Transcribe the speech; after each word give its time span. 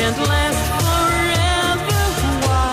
Can't 0.00 0.22
last 0.32 0.62
forever. 0.80 2.02
Why? 2.46 2.72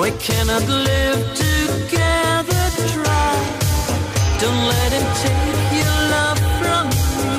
We 0.00 0.08
cannot 0.26 0.64
live 0.88 1.20
together. 1.44 2.62
Try. 2.92 3.32
Don't 4.42 4.62
let 4.74 4.90
him 4.96 5.06
take 5.24 5.68
your 5.80 5.96
love 6.14 6.40
from 6.60 6.84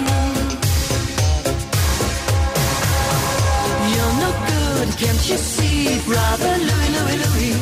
me. 0.08 0.22
You're 3.94 4.16
no 4.24 4.32
good, 4.52 4.88
can't 5.02 5.24
you 5.30 5.38
see, 5.54 6.02
brother 6.10 6.54
Louis, 6.68 6.90
Louis, 6.96 7.18
Louis? 7.26 7.56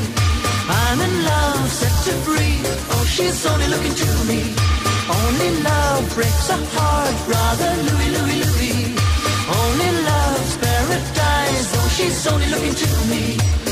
I'm 0.83 0.99
in 1.07 1.15
love, 1.31 1.63
set 1.79 1.95
to 2.05 2.13
free. 2.25 2.57
Oh, 2.93 3.03
she's 3.15 3.45
only 3.51 3.67
looking 3.73 3.95
to 4.03 4.09
me. 4.29 4.41
Only 5.19 5.49
love 5.67 6.01
breaks 6.15 6.47
a 6.55 6.57
heart, 6.75 7.15
brother 7.27 7.71
Louis, 7.87 8.09
Louis, 8.15 8.39
Louis. 8.45 8.79
Only 9.61 9.89
paradise. 10.09 10.18
She's 12.19 12.27
only 12.27 12.47
looking 12.47 12.75
to 12.75 13.05
me. 13.07 13.68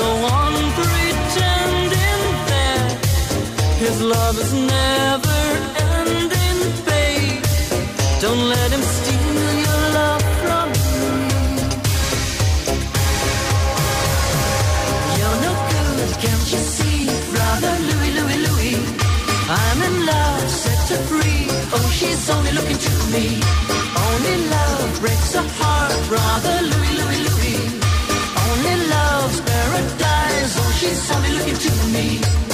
Go 0.00 0.12
on 0.40 0.52
pretending 0.78 2.22
that 2.50 2.88
his 3.82 3.96
love 4.14 4.36
is 4.44 4.52
never 4.76 5.40
ending, 5.92 6.60
babe? 6.88 7.42
Don't 8.24 8.44
let 8.54 8.68
him 8.74 8.84
steal 8.96 9.48
your 9.66 9.80
love 9.98 10.24
from 10.42 10.68
me. 10.72 11.10
You're 15.18 15.38
no 15.46 15.52
good, 15.74 16.08
can't 16.24 16.46
you 16.52 16.62
see, 16.76 17.00
brother 17.34 17.74
Louis, 17.88 18.12
Louis, 18.18 18.40
Louis? 18.46 18.76
I'm 19.62 19.78
in 19.88 19.96
love, 20.12 20.48
set 20.62 20.82
her 20.92 21.02
free. 21.10 21.42
Oh, 21.76 21.88
she's 21.98 22.24
only 22.36 22.52
looking 22.58 22.80
to 22.86 22.92
me. 23.14 23.26
Only 24.08 24.36
love 24.56 24.88
breaks 25.02 25.34
a 25.34 25.42
heart, 25.58 25.94
brother 26.10 26.56
Louis, 26.72 26.92
Louis, 27.00 27.19
paradise. 31.08 31.12
Oh, 31.12 31.16
she's 31.16 31.16
only 31.16 31.30
looking 31.38 31.54
to 31.56 31.86
me. 31.92 32.49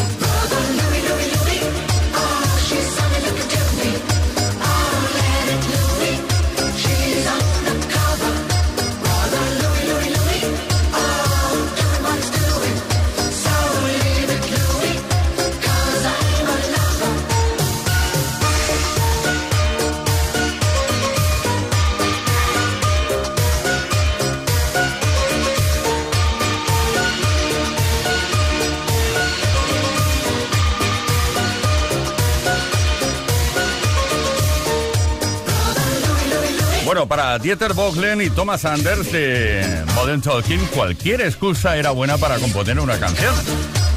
Bueno, 36.96 37.10
para 37.10 37.38
Dieter 37.38 37.74
Bohlen 37.74 38.22
y 38.22 38.30
Thomas 38.30 38.64
Anders 38.64 39.12
de 39.12 39.84
Modern 39.94 40.22
Talking, 40.22 40.60
cualquier 40.74 41.20
excusa 41.20 41.76
era 41.76 41.90
buena 41.90 42.16
para 42.16 42.38
componer 42.38 42.80
una 42.80 42.98
canción. 42.98 43.34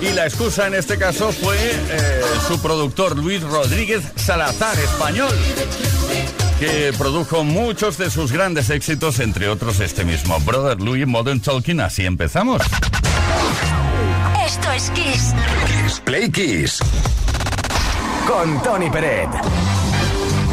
Y 0.02 0.12
la 0.12 0.26
excusa 0.26 0.68
en 0.68 0.74
este 0.74 0.98
caso 0.98 1.32
fue 1.32 1.56
eh, 1.56 2.22
su 2.46 2.62
productor 2.62 3.18
Luis 3.18 3.42
Rodríguez 3.42 4.04
Salazar, 4.18 4.78
español, 4.78 5.34
que 6.60 6.92
produjo 6.98 7.46
muchos 7.46 7.98
de 7.98 8.12
sus 8.12 8.34
grandes 8.34 8.70
éxitos, 8.70 9.22
entre 9.22 9.48
otros 9.48 9.80
este 9.80 10.04
mismo. 10.04 10.38
Brother 10.42 10.82
Louis 10.82 11.08
Modern 11.08 11.40
Talking, 11.40 11.80
así 11.80 12.06
empezamos. 12.06 12.62
Esto 14.46 14.72
es 14.74 14.90
Kiss. 14.90 15.34
Kiss 15.68 16.02
Play 16.02 16.30
Kiss. 16.30 16.80
Con 18.28 18.62
Tony 18.62 18.90
Peret. 18.90 19.30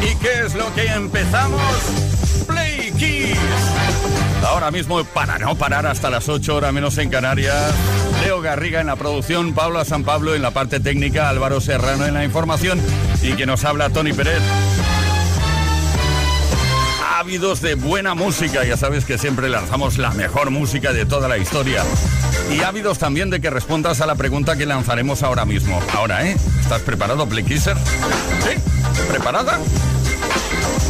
¿Y 0.01 0.15
qué 0.15 0.45
es 0.45 0.55
lo 0.55 0.73
que 0.73 0.85
empezamos? 0.87 1.61
Play 2.47 2.91
Kiss. 2.97 3.37
Ahora 4.45 4.71
mismo, 4.71 5.03
para 5.03 5.37
no 5.39 5.55
parar 5.55 5.85
hasta 5.85 6.09
las 6.09 6.29
8 6.29 6.55
horas 6.55 6.73
menos 6.73 6.97
en 6.97 7.09
Canarias, 7.09 7.73
Leo 8.21 8.41
Garriga 8.41 8.79
en 8.79 8.87
la 8.87 8.95
producción, 8.95 9.53
Pablo 9.53 9.83
San 9.83 10.03
Pablo 10.03 10.35
en 10.35 10.41
la 10.41 10.51
parte 10.51 10.79
técnica, 10.79 11.29
Álvaro 11.29 11.59
Serrano 11.59 12.05
en 12.05 12.13
la 12.13 12.23
información 12.23 12.79
y 13.21 13.33
que 13.33 13.45
nos 13.45 13.65
habla 13.65 13.89
Tony 13.89 14.13
Pérez. 14.13 14.41
Ávidos 17.19 17.61
de 17.61 17.73
buena 17.73 18.13
música, 18.13 18.63
ya 18.63 18.77
sabes 18.77 19.03
que 19.03 19.17
siempre 19.17 19.49
lanzamos 19.49 19.97
la 19.97 20.11
mejor 20.11 20.51
música 20.51 20.93
de 20.93 21.07
toda 21.07 21.27
la 21.27 21.39
historia. 21.39 21.83
Y 22.55 22.61
ávidos 22.61 22.99
también 22.99 23.31
de 23.31 23.41
que 23.41 23.49
respondas 23.49 24.01
a 24.01 24.05
la 24.05 24.13
pregunta 24.13 24.55
que 24.55 24.67
lanzaremos 24.67 25.23
ahora 25.23 25.43
mismo. 25.43 25.81
Ahora, 25.95 26.27
¿eh? 26.27 26.37
¿Estás 26.61 26.83
preparado, 26.83 27.27
Play 27.27 27.43
Kisser? 27.43 27.75
¿Sí? 27.75 29.01
¿Preparada? 29.09 29.57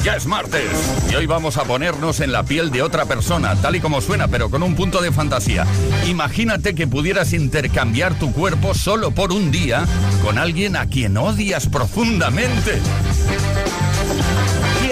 Ya 0.03 0.17
es 0.17 0.25
martes 0.25 0.69
y 1.09 1.15
hoy 1.15 1.27
vamos 1.27 1.55
a 1.55 1.63
ponernos 1.63 2.19
en 2.19 2.33
la 2.33 2.43
piel 2.43 2.71
de 2.71 2.81
otra 2.81 3.05
persona, 3.05 3.55
tal 3.55 3.77
y 3.77 3.79
como 3.79 4.01
suena, 4.01 4.27
pero 4.27 4.49
con 4.49 4.63
un 4.63 4.75
punto 4.75 5.01
de 5.01 5.13
fantasía. 5.13 5.65
Imagínate 6.07 6.75
que 6.75 6.87
pudieras 6.87 7.31
intercambiar 7.31 8.19
tu 8.19 8.33
cuerpo 8.33 8.73
solo 8.73 9.11
por 9.11 9.31
un 9.31 9.49
día 9.49 9.85
con 10.25 10.37
alguien 10.37 10.75
a 10.75 10.87
quien 10.87 11.15
odias 11.15 11.67
profundamente. 11.67 12.81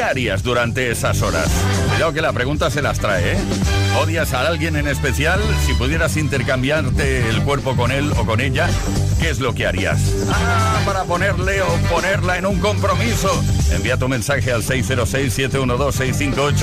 ¿Qué 0.05 0.11
harías 0.11 0.43
durante 0.43 0.91
esas 0.91 1.23
horas? 1.23 1.49
Cuidado 1.89 2.13
que 2.13 2.21
la 2.21 2.31
pregunta 2.31 2.69
se 2.69 2.83
las 2.83 2.99
trae, 2.99 3.31
¿eh? 3.31 3.37
¿Odias 3.99 4.33
a 4.33 4.45
alguien 4.45 4.75
en 4.75 4.87
especial? 4.87 5.41
Si 5.65 5.73
pudieras 5.73 6.15
intercambiarte 6.15 7.27
el 7.27 7.41
cuerpo 7.41 7.75
con 7.75 7.91
él 7.91 8.13
o 8.15 8.23
con 8.23 8.39
ella, 8.39 8.69
¿qué 9.19 9.31
es 9.31 9.39
lo 9.39 9.55
que 9.55 9.65
harías? 9.65 9.99
Ah, 10.31 10.79
para 10.85 11.05
ponerle 11.05 11.63
o 11.63 11.67
ponerla 11.89 12.37
en 12.37 12.45
un 12.45 12.59
compromiso. 12.59 13.31
Envía 13.71 13.97
tu 13.97 14.07
mensaje 14.07 14.51
al 14.51 14.61
606-712-658 14.61 16.53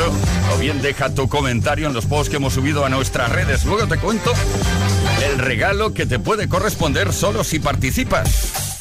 o 0.55 0.59
bien 0.59 0.81
deja 0.81 1.13
tu 1.13 1.29
comentario 1.29 1.89
en 1.89 1.95
los 1.95 2.07
posts 2.07 2.31
que 2.31 2.37
hemos 2.37 2.53
subido 2.53 2.87
a 2.87 2.91
nuestras 2.91 3.29
redes. 3.33 3.65
Luego 3.65 3.89
te 3.89 3.99
cuento 3.99 4.33
el 5.27 5.41
regalo 5.41 5.95
que 5.95 6.07
te 6.07 6.21
puede 6.21 6.49
corresponder 6.49 7.13
solo 7.13 7.43
si 7.43 7.59
participas. 7.59 8.72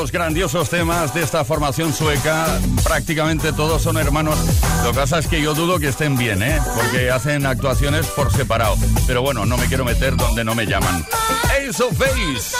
Los 0.00 0.12
grandiosos 0.12 0.70
temas 0.70 1.12
de 1.12 1.24
esta 1.24 1.44
formación 1.44 1.92
sueca. 1.92 2.60
Prácticamente 2.84 3.52
todos 3.52 3.82
son 3.82 3.96
hermanos. 3.96 4.38
Lo 4.84 4.92
que 4.92 4.96
pasa 4.96 5.18
es 5.18 5.26
que 5.26 5.42
yo 5.42 5.54
dudo 5.54 5.80
que 5.80 5.88
estén 5.88 6.16
bien, 6.16 6.40
¿eh? 6.40 6.60
Porque 6.76 7.10
hacen 7.10 7.44
actuaciones 7.44 8.06
por 8.06 8.32
separado. 8.32 8.76
Pero 9.08 9.22
bueno, 9.22 9.44
no 9.44 9.56
me 9.56 9.66
quiero 9.66 9.84
meter 9.84 10.16
donde 10.16 10.44
no 10.44 10.54
me 10.54 10.66
llaman. 10.66 11.04
Ace 11.46 11.82
of 11.82 11.98
Base. 11.98 12.56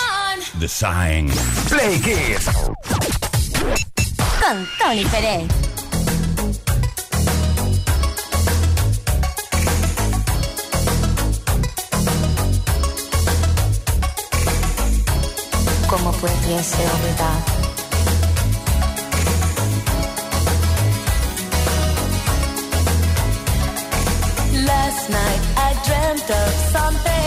The 0.58 0.66
Sign. 0.66 1.30
Play 1.68 2.00
Kids. 2.00 2.46
Con 4.40 4.68
Tony 4.80 5.04
Pérez. 5.04 5.67
Pudiese 16.20 16.82
olvidar. 16.94 17.38
Last 24.66 25.10
night 25.10 25.42
I 25.56 25.70
dreamt 25.86 26.30
of 26.30 26.52
something. 26.72 27.17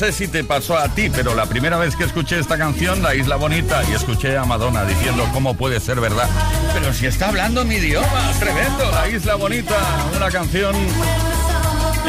Sé 0.00 0.12
si 0.12 0.28
te 0.28 0.44
pasó 0.44 0.78
a 0.78 0.88
ti, 0.88 1.10
pero 1.10 1.34
la 1.34 1.44
primera 1.44 1.76
vez 1.76 1.94
que 1.94 2.04
escuché 2.04 2.38
esta 2.38 2.56
canción, 2.56 3.02
La 3.02 3.14
Isla 3.14 3.36
Bonita, 3.36 3.82
y 3.84 3.92
escuché 3.92 4.38
a 4.38 4.46
Madonna 4.46 4.86
diciendo 4.86 5.28
cómo 5.34 5.52
puede 5.52 5.78
ser 5.78 6.00
verdad. 6.00 6.26
Pero 6.72 6.94
si 6.94 7.04
está 7.04 7.28
hablando 7.28 7.66
mi 7.66 7.74
idioma, 7.74 8.32
tremendo, 8.38 8.90
La 8.92 9.08
Isla 9.08 9.34
Bonita, 9.34 9.76
una 10.16 10.30
canción 10.30 10.74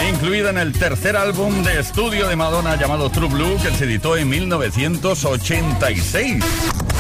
incluida 0.09 0.51
en 0.51 0.57
el 0.57 0.71
tercer 0.71 1.17
álbum 1.17 1.63
de 1.63 1.81
estudio 1.81 2.29
de 2.29 2.37
Madonna 2.37 2.77
llamado 2.77 3.09
True 3.09 3.27
Blue, 3.27 3.57
que 3.61 3.75
se 3.75 3.83
editó 3.83 4.15
en 4.15 4.29
1986. 4.29 6.41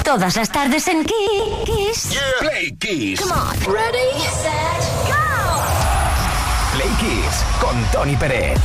Todas 0.03 0.35
las 0.35 0.51
tardes 0.51 0.89
en 0.89 1.05
Kiss. 1.05 2.19
Play 2.41 2.75
Kiss. 2.79 3.21
Come 3.21 3.31
on. 3.31 3.57
Ready, 3.73 4.11
set, 4.43 4.81
go. 5.07 5.15
Play 6.73 6.89
Kiss 6.99 7.45
con 7.61 7.81
Tony 7.93 8.17
Pérez. 8.17 8.59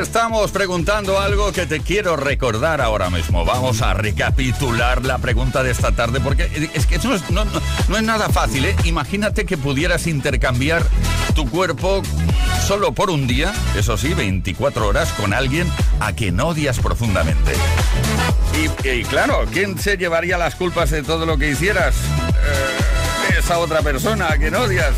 Estamos 0.00 0.50
preguntando 0.50 1.20
algo 1.20 1.52
que 1.52 1.66
te 1.66 1.80
quiero 1.80 2.16
recordar 2.16 2.80
ahora 2.80 3.10
mismo. 3.10 3.44
Vamos 3.44 3.80
a 3.80 3.94
recapitular 3.94 5.04
la 5.04 5.18
pregunta 5.18 5.62
de 5.62 5.70
esta 5.70 5.92
tarde 5.92 6.20
porque 6.20 6.68
es 6.74 6.86
que 6.86 6.98
no, 6.98 7.14
es 7.96 8.02
nada 8.02 8.28
fácil. 8.28 8.64
¿eh? 8.64 8.76
Imagínate 8.84 9.46
que 9.46 9.56
pudieras 9.56 10.08
intercambiar 10.08 10.82
tu 11.34 11.48
cuerpo 11.48 12.02
solo 12.66 12.92
por 12.92 13.08
un 13.10 13.28
día, 13.28 13.52
eso 13.76 13.96
sí, 13.96 14.14
24 14.14 14.86
horas, 14.86 15.12
con 15.12 15.32
alguien 15.32 15.70
a 16.00 16.12
quien 16.12 16.40
odias 16.40 16.80
profundamente. 16.80 17.52
Y, 18.84 18.88
y 18.88 19.04
claro, 19.04 19.44
¿quién 19.52 19.78
se 19.78 19.96
llevaría 19.96 20.38
las 20.38 20.56
culpas 20.56 20.90
de 20.90 21.02
todo 21.02 21.24
lo 21.24 21.38
que 21.38 21.50
hicieras? 21.50 21.94
Eh, 21.94 23.38
esa 23.38 23.58
otra 23.58 23.80
persona 23.82 24.28
a 24.28 24.36
quien 24.36 24.54
odias. 24.54 24.94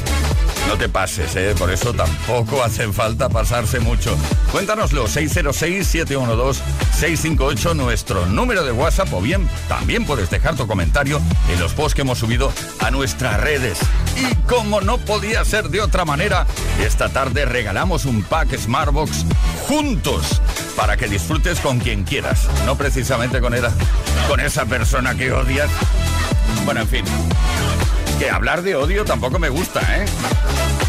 No 0.68 0.76
te 0.76 0.88
pases, 0.88 1.34
¿eh? 1.36 1.54
Por 1.56 1.70
eso 1.70 1.94
tampoco 1.94 2.62
hace 2.62 2.92
falta 2.92 3.28
pasarse 3.28 3.78
mucho. 3.80 4.16
Cuéntanoslo, 4.50 5.06
606-712-658, 5.06 7.74
nuestro 7.76 8.26
número 8.26 8.64
de 8.64 8.72
WhatsApp, 8.72 9.12
o 9.14 9.20
bien 9.20 9.48
también 9.68 10.04
puedes 10.04 10.28
dejar 10.28 10.56
tu 10.56 10.66
comentario 10.66 11.20
en 11.52 11.60
los 11.60 11.72
posts 11.72 11.94
que 11.94 12.00
hemos 12.02 12.18
subido 12.18 12.52
a 12.80 12.90
nuestras 12.90 13.40
redes. 13.40 13.78
Y 14.16 14.34
como 14.48 14.80
no 14.80 14.98
podía 14.98 15.44
ser 15.44 15.68
de 15.70 15.80
otra 15.80 16.04
manera, 16.04 16.46
esta 16.84 17.08
tarde 17.10 17.44
regalamos 17.46 18.04
un 18.04 18.22
pack 18.22 18.56
Smartbox 18.58 19.24
juntos 19.68 20.42
para 20.74 20.96
que 20.96 21.06
disfrutes 21.08 21.60
con 21.60 21.78
quien 21.78 22.02
quieras, 22.04 22.48
no 22.66 22.76
precisamente 22.76 23.40
con, 23.40 23.54
era- 23.54 23.72
con 24.28 24.40
esa 24.40 24.66
persona 24.66 25.14
que 25.14 25.30
odias. 25.32 25.70
Bueno, 26.64 26.80
en 26.80 26.88
fin, 26.88 27.04
que 28.18 28.30
hablar 28.30 28.62
de 28.62 28.74
odio 28.74 29.04
tampoco 29.04 29.38
me 29.38 29.48
gusta, 29.48 29.80
¿eh? 29.98 30.06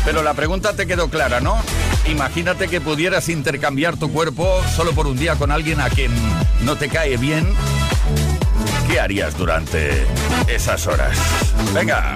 Pero 0.06 0.24
la 0.24 0.34
pregunta 0.34 0.74
te 0.74 0.88
quedó 0.88 1.10
clara, 1.10 1.42
¿no? 1.42 1.58
Imagínate 2.08 2.68
que 2.68 2.80
pudieras 2.80 3.28
intercambiar 3.30 3.98
tu 3.98 4.12
cuerpo 4.12 4.62
solo 4.76 4.94
por 4.94 5.08
un 5.08 5.18
día 5.18 5.36
con 5.36 5.52
alguien 5.52 5.82
a 5.82 5.90
quien 5.90 6.12
no 6.62 6.76
te 6.78 6.88
cae 6.88 7.18
bien. 7.18 7.48
¿Qué 8.88 9.00
harías 9.00 9.38
durante 9.38 10.06
esas 10.48 10.88
horas? 10.88 11.18
Venga. 11.74 12.16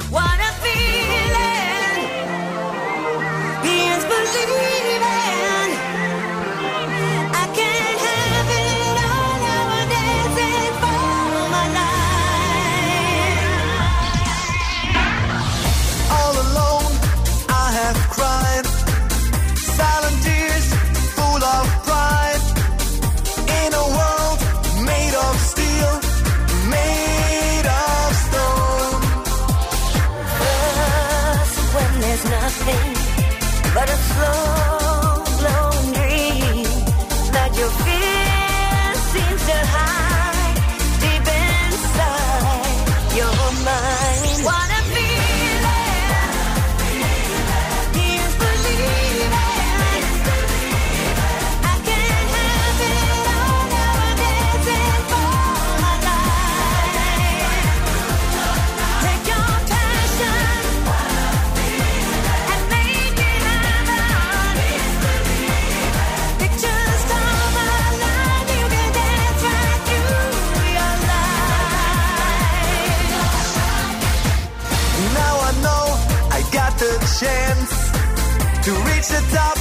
To 79.11 79.17
reach 79.19 79.60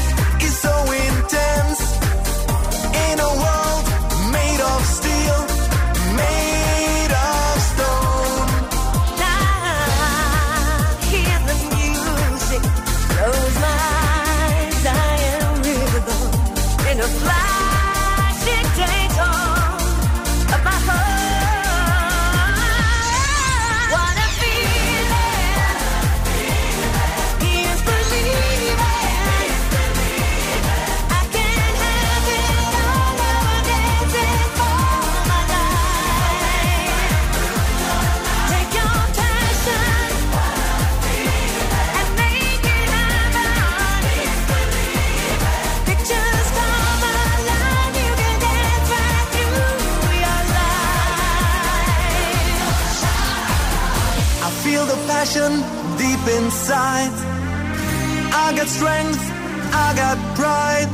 got 58.60 58.68
strength, 58.68 59.24
I 59.72 59.94
got 59.96 60.18
pride. 60.36 60.88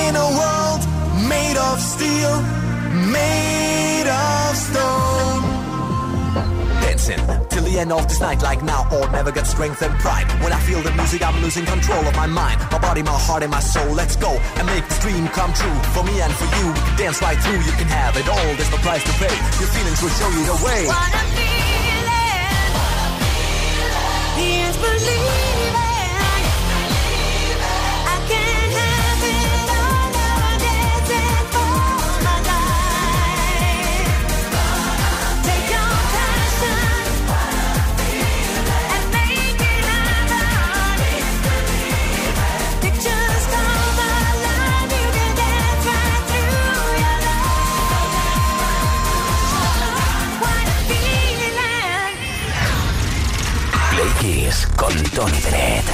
In 0.00 0.16
a 0.16 0.28
world 0.40 0.80
made 1.28 1.58
of 1.58 1.78
steel, 1.78 2.40
made 3.12 4.08
of 4.08 4.56
stone. 4.56 5.42
Dancing 6.80 7.20
till 7.50 7.64
the 7.64 7.78
end 7.78 7.92
of 7.92 8.08
this 8.08 8.20
night, 8.20 8.40
like 8.40 8.62
now 8.62 8.88
or 8.90 9.10
never 9.10 9.30
get 9.30 9.46
strength 9.46 9.82
and 9.82 9.92
pride. 10.00 10.26
When 10.42 10.54
I 10.54 10.60
feel 10.60 10.80
the 10.80 10.92
music, 10.92 11.20
I'm 11.22 11.38
losing 11.42 11.66
control 11.66 12.00
of 12.06 12.16
my 12.16 12.26
mind, 12.26 12.58
my 12.72 12.78
body, 12.78 13.02
my 13.02 13.18
heart, 13.26 13.42
and 13.42 13.50
my 13.50 13.60
soul. 13.60 13.92
Let's 13.92 14.16
go 14.16 14.30
and 14.56 14.66
make 14.66 14.88
this 14.88 14.98
dream 15.00 15.28
come 15.28 15.52
true 15.52 15.78
for 15.92 16.02
me 16.02 16.18
and 16.22 16.32
for 16.32 16.48
you. 16.56 16.72
We 16.72 16.80
can 16.80 16.96
dance 16.96 17.20
right 17.20 17.36
through, 17.44 17.60
you 17.60 17.72
can 17.76 17.88
have 17.88 18.16
it 18.16 18.26
all. 18.26 18.48
There's 18.56 18.70
no 18.70 18.78
price 18.78 19.04
to 19.04 19.12
pay. 19.20 19.36
Your 19.60 19.68
feelings 19.68 20.00
will 20.00 20.16
show 20.16 20.30
you 20.32 20.44
the 20.48 20.56
way. 20.64 20.86
What 20.86 21.12
a 21.12 21.24
feeling 21.36 22.08
is 24.64 24.76
believing. 24.78 25.47
Con 54.78 54.94
Tony 55.10 55.40
Pérez. 55.40 55.87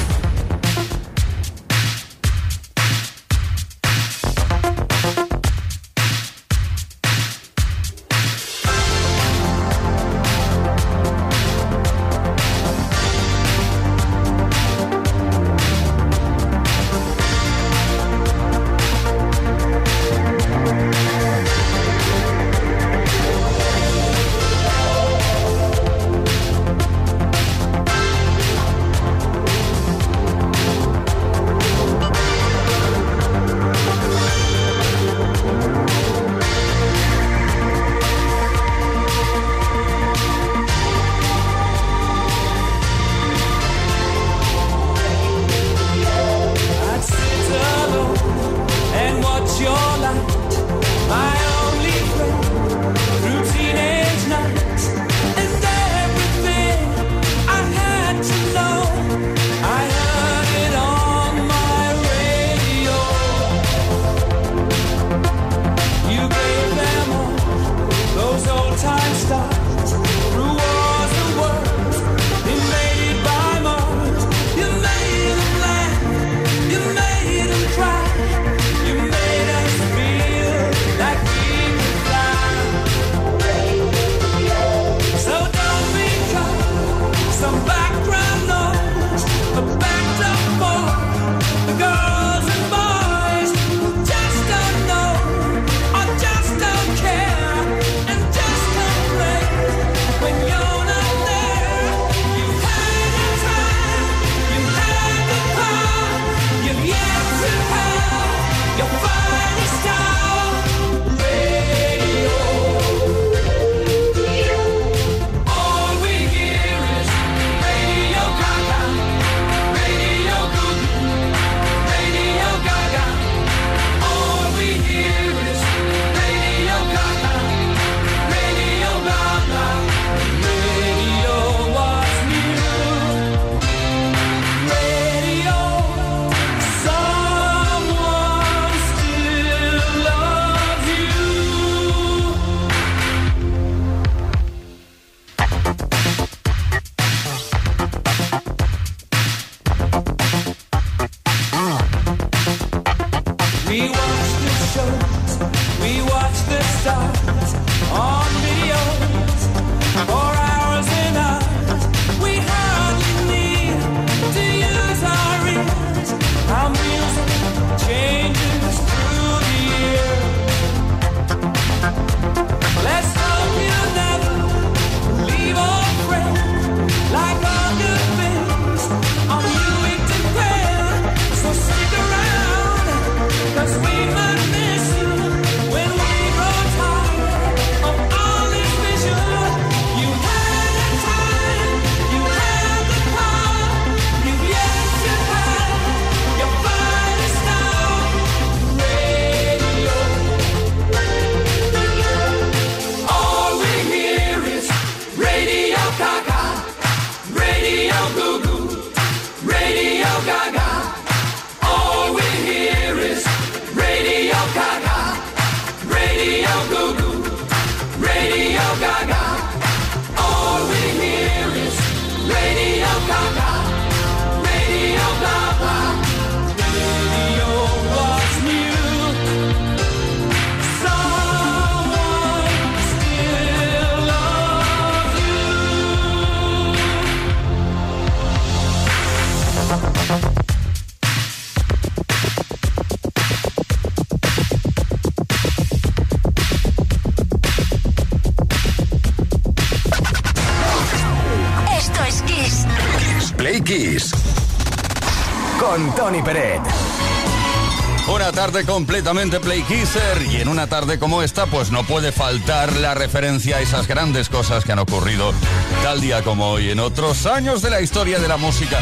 Completamente 258.62 259.40
Play 259.40 259.62
Kisser 259.62 260.22
y 260.30 260.36
en 260.36 260.46
una 260.46 260.68
tarde 260.68 261.00
como 261.00 261.22
esta 261.22 261.46
pues 261.46 261.72
no 261.72 261.82
puede 261.82 262.12
faltar 262.12 262.72
la 262.76 262.94
referencia 262.94 263.56
a 263.56 263.60
esas 263.60 263.88
grandes 263.88 264.28
cosas 264.28 264.64
que 264.64 264.70
han 264.70 264.78
ocurrido 264.78 265.34
tal 265.82 266.00
día 266.00 266.22
como 266.22 266.50
hoy 266.50 266.70
en 266.70 266.78
otros 266.78 267.26
años 267.26 267.62
de 267.62 267.70
la 267.70 267.80
historia 267.80 268.20
de 268.20 268.28
la 268.28 268.36
música. 268.36 268.78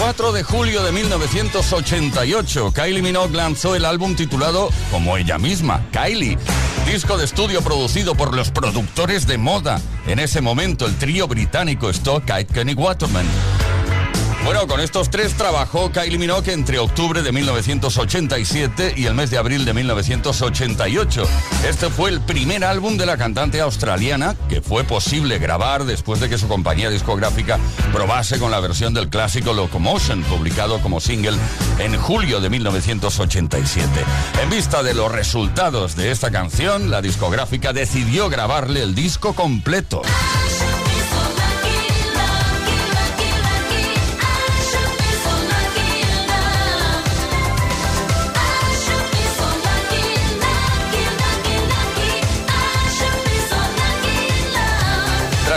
4 0.00 0.32
de 0.32 0.42
julio 0.42 0.82
de 0.82 0.90
1988, 0.90 2.72
Kylie 2.74 3.00
Minogue 3.00 3.36
lanzó 3.36 3.76
el 3.76 3.84
álbum 3.84 4.16
titulado 4.16 4.70
como 4.90 5.16
ella 5.16 5.38
misma, 5.38 5.86
Kylie. 5.92 6.36
Disco 6.84 7.16
de 7.16 7.24
estudio 7.24 7.62
producido 7.62 8.16
por 8.16 8.34
los 8.34 8.50
productores 8.50 9.28
de 9.28 9.38
moda. 9.38 9.80
En 10.08 10.18
ese 10.18 10.40
momento 10.40 10.84
el 10.84 10.96
trío 10.96 11.28
británico 11.28 11.90
Stock 11.90 12.24
Kenny 12.52 12.74
Waterman. 12.74 13.26
Bueno, 14.44 14.66
con 14.66 14.80
estos 14.80 15.08
tres 15.08 15.34
trabajó 15.34 15.92
Kylie 15.92 16.18
Minogue 16.18 16.52
entre 16.52 16.80
octubre 16.80 17.22
de 17.22 17.30
1987 17.30 18.94
y 18.96 19.06
el 19.06 19.14
mes 19.14 19.30
de 19.30 19.38
abril 19.38 19.64
de 19.64 19.72
1988. 19.72 21.22
Este 21.64 21.90
fue 21.90 22.10
el 22.10 22.20
primer 22.20 22.64
álbum 22.64 22.96
de 22.96 23.06
la 23.06 23.16
cantante 23.16 23.60
australiana 23.60 24.34
que 24.48 24.60
fue 24.60 24.82
posible 24.82 25.38
grabar 25.38 25.84
después 25.84 26.18
de 26.18 26.28
que 26.28 26.38
su 26.38 26.48
compañía 26.48 26.90
discográfica 26.90 27.60
probase 27.92 28.40
con 28.40 28.50
la 28.50 28.58
versión 28.58 28.94
del 28.94 29.10
clásico 29.10 29.52
Locomotion, 29.52 30.24
publicado 30.24 30.80
como 30.80 31.00
single 31.00 31.38
en 31.78 31.96
julio 31.96 32.40
de 32.40 32.50
1987. 32.50 33.88
En 34.42 34.50
vista 34.50 34.82
de 34.82 34.94
los 34.94 35.12
resultados 35.12 35.94
de 35.94 36.10
esta 36.10 36.32
canción, 36.32 36.90
la 36.90 37.00
discográfica 37.00 37.72
decidió 37.72 38.28
grabarle 38.28 38.82
el 38.82 38.96
disco 38.96 39.34
completo. 39.34 40.02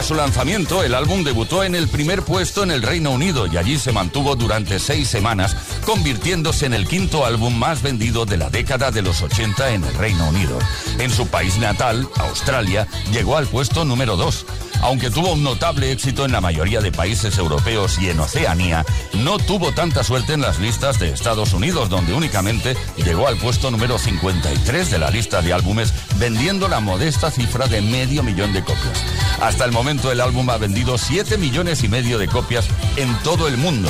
Su 0.06 0.14
lanzamiento, 0.14 0.84
el 0.84 0.94
álbum 0.94 1.24
debutó 1.24 1.64
en 1.64 1.74
el 1.74 1.88
primer 1.88 2.22
puesto 2.22 2.62
en 2.62 2.70
el 2.70 2.84
Reino 2.84 3.10
Unido 3.10 3.48
y 3.48 3.58
allí 3.58 3.80
se 3.80 3.92
mantuvo 3.92 4.36
durante 4.36 4.78
seis 4.78 5.08
semanas, 5.08 5.58
convirtiéndose 5.84 6.68
en 6.68 6.76
el 6.76 6.88
quinto 6.88 7.26
álbum 7.26 7.58
más 7.58 7.82
vendido 7.82 8.24
de 8.28 8.38
la 8.38 8.52
década 8.52 8.92
de 8.92 9.02
los 9.02 9.24
80 9.24 9.72
en 9.72 9.84
el 9.84 9.94
Reino 9.96 10.30
Unido. 10.30 10.60
En 11.00 11.10
su 11.10 11.26
país 11.26 11.58
natal, 11.58 12.08
Australia, 12.18 12.88
llegó 13.12 13.36
al 13.36 13.48
puesto 13.48 13.84
número 13.84 14.16
2. 14.16 14.46
Aunque 14.82 15.10
tuvo 15.10 15.34
un 15.34 15.44
notable 15.44 15.92
éxito 15.92 16.26
en 16.26 16.32
la 16.32 16.42
mayoría 16.42 16.82
de 16.82 16.92
países 16.92 17.38
europeos 17.38 17.98
y 18.00 18.10
en 18.10 18.20
Oceanía, 18.20 18.86
no 19.14 19.38
tuvo 19.38 19.72
tanta 19.72 20.04
suerte 20.04 20.34
en 20.34 20.42
las 20.42 20.60
listas 20.60 21.00
de 21.00 21.12
Estados 21.12 21.54
Unidos, 21.54 21.90
donde 21.90 22.14
únicamente 22.14 22.76
llegó 22.98 23.28
al 23.28 23.38
puesto 23.38 23.72
número 23.72 23.98
53 23.98 24.92
de 24.92 25.00
la 25.00 25.10
lista 25.10 25.42
de 25.42 25.54
álbumes, 25.54 25.94
vendiendo 26.18 26.68
la 26.68 26.80
modesta 26.80 27.32
cifra 27.32 27.68
de 27.68 27.82
medio 27.82 28.24
millón 28.24 28.54
de 28.54 28.64
copias. 28.64 29.04
Hasta 29.42 29.66
el 29.66 29.72
momento 29.72 30.12
el 30.12 30.22
álbum 30.22 30.50
ha 30.50 30.58
vendido 30.58 30.98
7 30.98 31.38
millones 31.38 31.84
y 31.84 31.90
medio 31.90 32.18
de 32.18 32.28
copias 32.28 32.68
en 32.96 33.14
todo 33.24 33.48
el 33.48 33.58
mundo. 33.58 33.90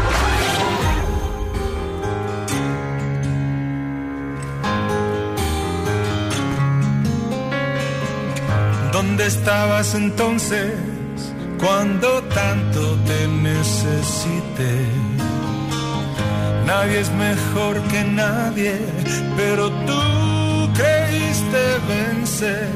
¿Dónde 9.11 9.27
estabas 9.27 9.93
entonces 9.93 10.71
cuando 11.59 12.23
tanto 12.33 12.95
te 13.05 13.27
necesité? 13.27 14.85
Nadie 16.65 17.01
es 17.01 17.11
mejor 17.11 17.81
que 17.91 18.05
nadie, 18.05 18.79
pero 19.35 19.69
tú 19.69 20.01
creíste 20.73 21.79
vencer. 21.89 22.69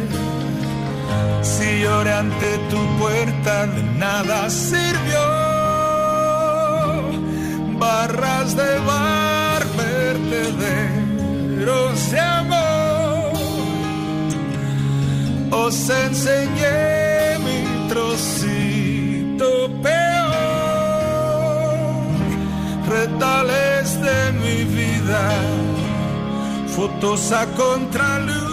Si 1.41 1.79
lloré 1.83 2.11
ante 2.11 2.57
tu 2.69 2.85
puerta, 2.99 3.67
de 3.67 3.83
nada 3.97 4.49
sirvió. 4.49 5.23
Barras 7.79 8.57
de 8.57 8.79
bar, 8.79 9.65
vertederos 9.77 10.91
de 12.11 12.19
amor. 12.19 12.64
Os 15.63 15.89
enseñé 15.89 17.39
mi 17.45 17.87
trocito 17.87 19.49
peor. 19.81 21.15
Retales 22.89 23.87
de 24.01 24.19
mi 24.41 24.57
vida, 24.65 25.23
fotos 26.75 27.31
a 27.31 27.45
contraluz. 27.61 28.44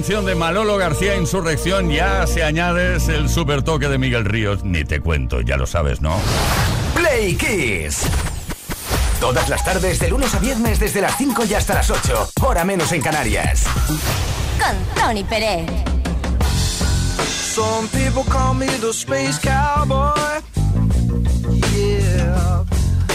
Canción 0.00 0.24
de 0.24 0.34
Malolo 0.34 0.78
García 0.78 1.14
Insurrección. 1.14 1.90
Ya 1.90 2.26
se 2.26 2.42
añades 2.42 3.08
el 3.08 3.28
super 3.28 3.62
toque 3.62 3.86
de 3.86 3.98
Miguel 3.98 4.24
Ríos. 4.24 4.64
Ni 4.64 4.82
te 4.82 5.00
cuento, 5.00 5.42
ya 5.42 5.58
lo 5.58 5.66
sabes, 5.66 6.00
¿no? 6.00 6.18
Play 6.94 7.34
Kiss. 7.34 8.06
Todas 9.20 9.50
las 9.50 9.62
tardes, 9.62 9.98
de 9.98 10.08
lunes 10.08 10.34
a 10.34 10.38
viernes, 10.38 10.80
desde 10.80 11.02
las 11.02 11.18
5 11.18 11.44
y 11.44 11.52
hasta 11.52 11.74
las 11.74 11.90
8. 11.90 12.30
Hora 12.40 12.64
menos 12.64 12.92
en 12.92 13.02
Canarias. 13.02 13.64
Con 14.58 14.74
Tony 14.94 15.22
Pérez. 15.22 15.66
Some 17.54 17.86
people 17.88 18.24
call 18.24 18.54
me 18.54 18.68
the 18.78 18.94
space 18.94 19.38
cowboy. 19.38 20.40
Yeah. 21.76 22.64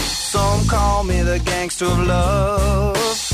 Some 0.04 0.64
call 0.68 1.02
me 1.02 1.20
the 1.24 1.40
gangster 1.40 1.86
of 1.86 2.06
love. 2.06 3.25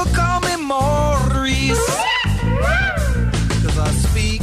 People 0.00 0.14
call 0.14 0.40
me 0.40 0.56
Maurice. 0.56 1.86
Cause 3.62 3.78
I 3.78 3.90
speak 4.06 4.40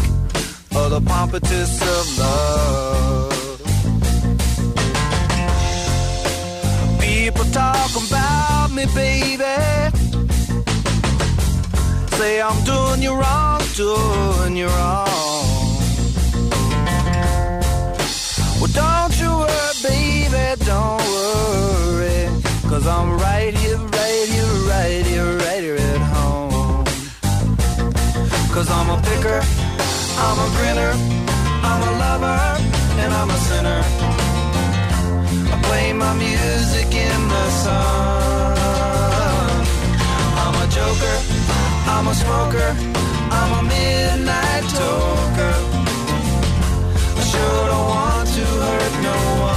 of 0.76 0.92
the 0.92 1.02
pompatus 1.02 1.82
of 1.82 2.18
love. 2.20 3.60
People 7.00 7.46
talk 7.46 7.90
about 8.06 8.70
me, 8.72 8.86
baby. 8.94 9.44
Say 12.18 12.40
I'm 12.40 12.64
doing 12.64 13.02
you 13.02 13.16
wrong, 13.16 13.62
doing 13.74 14.58
you 14.58 14.68
wrong. 14.68 15.08
Well, 18.60 18.72
don't 18.74 19.20
you 19.20 19.32
worry, 19.40 19.74
baby, 19.82 20.66
don't 20.66 21.02
worry. 21.02 22.37
Cause 22.78 22.86
I'm 22.86 23.18
right 23.18 23.56
here, 23.56 23.76
right 23.76 24.28
here, 24.30 24.54
right 24.70 25.04
here, 25.04 25.38
right 25.38 25.64
here 25.64 25.78
at 25.78 26.02
home. 26.14 26.86
Cause 28.54 28.70
I'm 28.70 28.92
a 28.92 29.02
picker, 29.02 29.42
I'm 30.22 30.38
a 30.46 30.50
grinner, 30.56 30.94
I'm 31.70 31.82
a 31.90 31.92
lover, 31.98 32.40
and 33.02 33.12
I'm 33.16 33.32
a 33.32 33.40
sinner. 33.50 33.82
I 35.54 35.60
play 35.64 35.92
my 35.92 36.14
music 36.14 36.94
in 36.94 37.20
the 37.34 37.50
sun. 37.64 38.58
I'm 40.44 40.56
a 40.62 40.68
joker, 40.70 41.18
I'm 41.88 42.08
a 42.08 42.14
smoker, 42.14 42.76
I'm 43.40 43.52
a 43.58 43.64
midnight 43.74 44.66
toker. 44.78 45.56
I 47.18 47.24
sure 47.32 47.68
don't 47.72 47.88
want 47.90 48.30
to 48.36 48.46
hurt 48.46 49.02
no 49.02 49.42
one. 49.42 49.57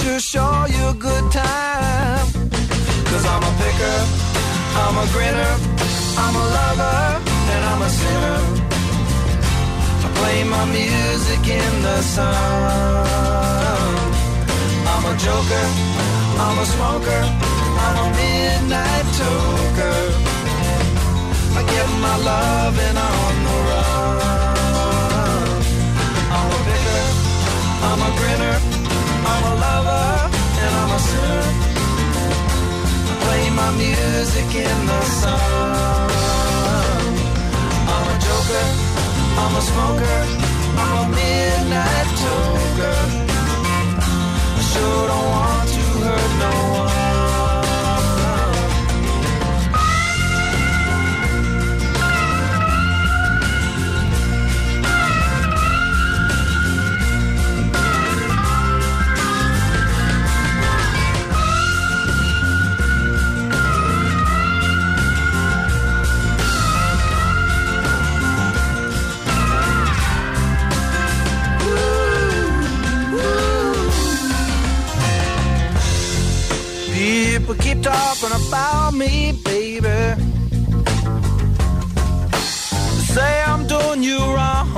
Sure 0.07 0.21
show 0.21 0.67
you 0.71 0.85
a 0.87 0.95
good 0.95 1.33
time. 1.33 2.27
Cause 3.11 3.27
I'm 3.27 3.43
a 3.43 3.53
picker, 3.59 3.99
I'm 4.83 4.97
a 5.03 5.07
grinner, 5.11 5.55
I'm 6.23 6.35
a 6.43 6.47
lover, 6.57 6.99
and 7.53 7.63
I'm 7.71 7.83
a 7.83 7.91
sinner. 7.91 8.41
I 10.07 10.09
play 10.19 10.45
my 10.45 10.65
music 10.67 11.43
in 11.49 11.73
the 11.83 11.99
sun. 12.03 12.31
I'm 14.93 15.05
a 15.11 15.15
joker, 15.27 15.67
I'm 16.39 16.57
a 16.65 16.67
smoker, 16.75 17.23
I'm 17.85 17.97
a 18.07 18.09
midnight 18.15 19.07
toker. 19.19 19.99
I 21.59 21.61
get 21.67 21.89
my 22.07 22.17
loving 22.31 22.97
on 22.97 23.17
the 23.19 23.26
a 30.97 30.99
sinner. 31.09 31.45
I 33.11 33.15
play 33.25 33.45
my 33.61 33.71
music 33.85 34.49
in 34.67 34.79
the 34.91 35.03
sun. 35.21 36.11
I'm 37.93 38.07
a 38.15 38.17
joker, 38.27 38.67
I'm 39.43 39.55
a 39.61 39.63
smoker, 39.71 40.19
I'm 40.83 40.97
a 41.05 41.07
midnight 41.19 42.09
toker. 42.23 42.99
I 44.59 44.63
sure 44.73 45.03
don't 45.11 45.27
want 45.33 45.46
People 77.47 77.63
keep 77.63 77.81
talking 77.81 78.33
about 78.49 78.93
me, 78.95 79.31
baby. 79.45 80.21
Say 83.15 83.43
I'm 83.47 83.69
doing 83.69 84.03
you 84.03 84.19
wrong. 84.19 84.75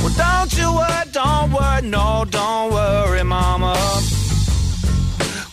Well, 0.00 0.14
don't 0.16 0.56
you 0.56 0.72
worry, 0.72 1.10
don't 1.10 1.50
worry, 1.50 1.82
no, 1.82 2.24
don't 2.30 2.72
worry, 2.72 3.24
mama. 3.24 3.74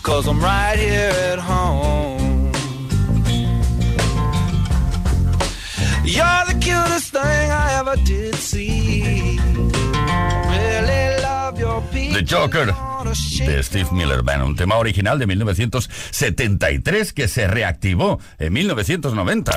Cause 0.03 0.27
I'm 0.27 0.39
right 0.39 0.77
here 0.77 1.11
at 1.31 1.39
home. 1.39 1.84
The 12.15 12.25
Joker 12.33 12.73
de 13.45 13.61
Steve 13.61 13.89
Miller 13.91 14.23
Band, 14.23 14.41
un 14.41 14.55
tema 14.55 14.77
original 14.77 15.19
de 15.19 15.27
1973 15.27 17.11
que 17.11 17.27
se 17.27 17.45
reactivó 17.45 18.21
en 18.39 18.53
1990. 18.53 19.51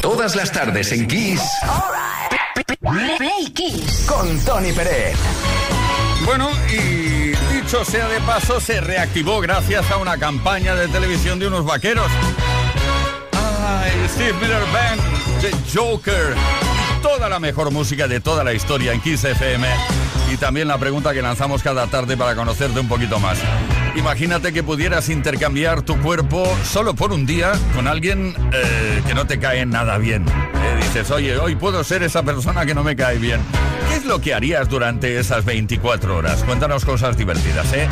Todas 0.00 0.36
las 0.36 0.52
tardes 0.52 0.92
en 0.92 1.08
Kiss 1.08 1.42
Play 3.18 3.50
Kiss. 3.52 4.06
con 4.06 4.38
Tony 4.44 4.70
Pérez. 4.70 5.16
Bueno, 6.24 6.50
y 6.68 7.32
dicho 7.52 7.84
sea 7.84 8.06
de 8.06 8.20
paso, 8.20 8.60
se 8.60 8.80
reactivó 8.80 9.40
gracias 9.40 9.90
a 9.90 9.96
una 9.96 10.18
campaña 10.18 10.76
de 10.76 10.86
televisión 10.86 11.40
de 11.40 11.48
unos 11.48 11.64
vaqueros. 11.64 12.12
Ay, 13.32 13.90
Steve 14.08 14.34
Miller 14.34 14.62
Band, 14.72 15.00
The 15.40 15.50
Joker. 15.76 16.67
Toda 17.02 17.28
la 17.28 17.38
mejor 17.38 17.70
música 17.70 18.08
de 18.08 18.20
toda 18.20 18.44
la 18.44 18.52
historia 18.52 18.92
en 18.92 19.00
Kiss 19.00 19.24
FM. 19.24 19.66
Y 20.32 20.36
también 20.36 20.68
la 20.68 20.78
pregunta 20.78 21.12
que 21.12 21.22
lanzamos 21.22 21.62
cada 21.62 21.86
tarde 21.86 22.16
para 22.16 22.34
conocerte 22.34 22.80
un 22.80 22.88
poquito 22.88 23.18
más. 23.18 23.38
Imagínate 23.96 24.52
que 24.52 24.62
pudieras 24.62 25.08
intercambiar 25.08 25.82
tu 25.82 25.96
cuerpo 25.98 26.46
solo 26.64 26.94
por 26.94 27.12
un 27.12 27.26
día 27.26 27.52
con 27.74 27.86
alguien 27.86 28.34
eh, 28.52 29.02
que 29.06 29.14
no 29.14 29.26
te 29.26 29.38
cae 29.38 29.66
nada 29.66 29.98
bien. 29.98 30.24
Eh, 30.26 30.76
dices, 30.82 31.10
oye, 31.10 31.36
hoy 31.36 31.56
puedo 31.56 31.82
ser 31.84 32.02
esa 32.02 32.22
persona 32.22 32.64
que 32.64 32.74
no 32.74 32.84
me 32.84 32.94
cae 32.94 33.18
bien. 33.18 33.40
¿Qué 33.88 33.96
es 33.96 34.04
lo 34.04 34.20
que 34.20 34.34
harías 34.34 34.68
durante 34.68 35.18
esas 35.18 35.44
24 35.44 36.16
horas? 36.16 36.44
Cuéntanos 36.44 36.84
cosas 36.84 37.16
divertidas, 37.16 37.72
¿eh? 37.72 37.88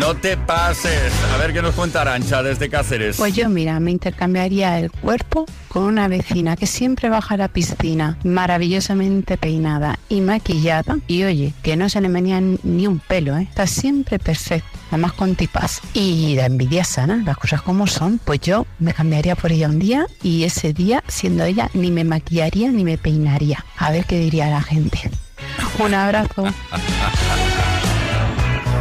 No 0.00 0.14
te 0.14 0.36
pases. 0.36 1.12
A 1.34 1.36
ver 1.36 1.52
qué 1.52 1.60
nos 1.60 1.74
cuenta 1.74 2.00
Arancha 2.00 2.42
desde 2.42 2.68
Cáceres. 2.70 3.16
Pues 3.18 3.34
yo, 3.34 3.48
mira, 3.48 3.78
me 3.78 3.90
intercambiaría 3.90 4.78
el 4.78 4.90
cuerpo 4.90 5.44
con 5.68 5.84
una 5.84 6.08
vecina 6.08 6.56
que 6.56 6.66
siempre 6.66 7.10
baja 7.10 7.34
a 7.34 7.36
la 7.36 7.48
piscina, 7.48 8.16
maravillosamente 8.24 9.36
peinada 9.36 9.98
y 10.08 10.20
maquillada. 10.22 10.98
Y 11.06 11.24
oye, 11.24 11.52
que 11.62 11.76
no 11.76 11.88
se 11.88 12.00
le 12.00 12.08
venía 12.08 12.40
ni 12.40 12.86
un 12.86 12.98
pelo, 12.98 13.36
¿eh? 13.36 13.46
Está 13.48 13.66
siempre 13.66 14.18
perfecta, 14.18 14.68
además 14.94 15.12
con 15.12 15.34
tipas. 15.34 15.80
Y 15.92 16.36
la 16.36 16.46
envidia 16.46 16.84
sana, 16.84 17.22
las 17.24 17.36
cosas 17.36 17.62
como 17.62 17.86
son. 17.86 18.20
Pues 18.24 18.40
yo 18.40 18.66
me 18.78 18.94
cambiaría 18.94 19.34
por 19.34 19.50
ella 19.50 19.68
un 19.68 19.78
día 19.78 20.06
y 20.22 20.44
ese 20.44 20.72
día, 20.72 21.02
siendo 21.08 21.44
ella, 21.44 21.68
ni 21.74 21.90
me 21.90 22.04
maquillaría 22.04 22.70
ni 22.70 22.84
me 22.84 22.96
peinaría. 22.96 23.64
A 23.76 23.90
ver 23.90 24.04
qué 24.06 24.18
diría 24.18 24.48
la 24.48 24.62
gente. 24.62 25.10
Un 25.78 25.94
abrazo. 25.94 26.44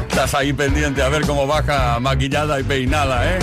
Estás 0.07 0.35
ahí 0.35 0.53
pendiente 0.53 1.01
a 1.01 1.09
ver 1.09 1.25
cómo 1.25 1.47
baja 1.47 1.99
maquillada 1.99 2.59
y 2.59 2.63
peinada, 2.63 3.35
¿eh? 3.35 3.39